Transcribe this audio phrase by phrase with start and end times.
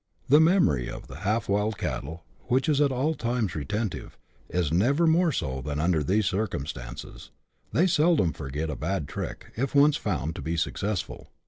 [0.29, 4.17] The memory of the half wild cattle, which is at all times retentive,
[4.49, 7.29] is never more so than under these circumstances:
[7.71, 11.29] they seldom forget a bad trick, if once found to be successful.